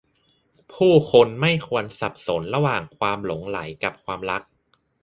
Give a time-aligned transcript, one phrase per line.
[0.73, 4.43] ผู้คนไม่ควรสับสนระหว่างความหลงใหลกับความรัก